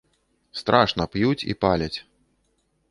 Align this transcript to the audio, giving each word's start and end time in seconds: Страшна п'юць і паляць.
Страшна 0.61 1.03
п'юць 1.13 1.47
і 1.53 1.57
паляць. 1.67 1.95